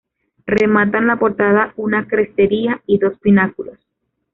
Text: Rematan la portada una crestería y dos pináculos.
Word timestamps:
Rematan 0.47 1.05
la 1.05 1.19
portada 1.19 1.75
una 1.77 2.07
crestería 2.07 2.81
y 2.87 2.97
dos 2.97 3.19
pináculos. 3.19 3.77